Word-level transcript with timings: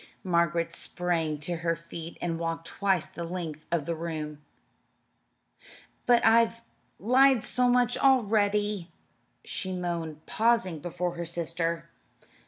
Margaret 0.23 0.73
sprang 0.73 1.37
to 1.41 1.57
her 1.57 1.75
feet 1.75 2.17
and 2.23 2.39
walked 2.39 2.65
twice 2.65 3.05
the 3.05 3.23
length 3.23 3.67
of 3.71 3.85
the 3.85 3.93
room. 3.93 4.41
"But 6.07 6.25
I've 6.25 6.61
lied 6.97 7.43
so 7.43 7.69
much 7.69 7.95
already!" 7.99 8.89
she 9.45 9.71
moaned, 9.71 10.25
pausing 10.25 10.79
before 10.79 11.13
her 11.17 11.25
sister. 11.27 11.87